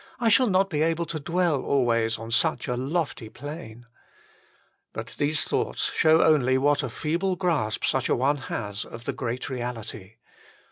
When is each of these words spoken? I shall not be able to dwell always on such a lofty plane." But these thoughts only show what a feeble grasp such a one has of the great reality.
I 0.19 0.29
shall 0.29 0.49
not 0.49 0.71
be 0.71 0.81
able 0.81 1.05
to 1.05 1.19
dwell 1.19 1.61
always 1.61 2.17
on 2.17 2.31
such 2.31 2.67
a 2.67 2.75
lofty 2.75 3.29
plane." 3.29 3.85
But 4.93 5.13
these 5.19 5.43
thoughts 5.43 5.91
only 6.03 6.53
show 6.55 6.59
what 6.59 6.81
a 6.81 6.89
feeble 6.89 7.35
grasp 7.35 7.83
such 7.83 8.09
a 8.09 8.15
one 8.15 8.37
has 8.49 8.83
of 8.83 9.05
the 9.05 9.13
great 9.13 9.47
reality. 9.47 10.15